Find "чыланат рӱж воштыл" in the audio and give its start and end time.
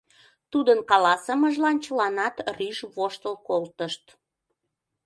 1.83-3.35